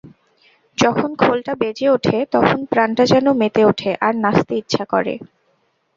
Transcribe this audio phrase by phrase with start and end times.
[0.77, 5.13] যখন খোলটা বেজে ওঠে, তখন প্রাণটা যেন মেতে ওঠে আর নাচতে ইচ্ছে করে।